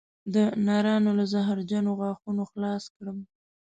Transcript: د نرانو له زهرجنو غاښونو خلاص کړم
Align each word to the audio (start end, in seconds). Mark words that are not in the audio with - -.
د 0.33 0.35
نرانو 0.65 1.11
له 1.19 1.25
زهرجنو 1.33 1.91
غاښونو 1.99 2.43
خلاص 2.51 2.83
کړم 2.95 3.17